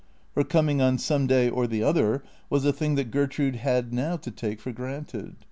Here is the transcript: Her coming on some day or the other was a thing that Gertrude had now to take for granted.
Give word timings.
Her 0.33 0.43
coming 0.43 0.81
on 0.81 0.97
some 0.97 1.27
day 1.27 1.47
or 1.47 1.67
the 1.67 1.83
other 1.83 2.23
was 2.49 2.65
a 2.65 2.73
thing 2.73 2.95
that 2.95 3.11
Gertrude 3.11 3.57
had 3.57 3.93
now 3.93 4.17
to 4.17 4.31
take 4.31 4.59
for 4.59 4.71
granted. 4.71 5.35